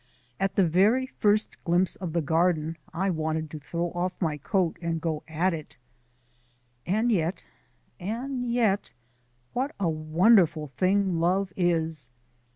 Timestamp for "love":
11.19-11.53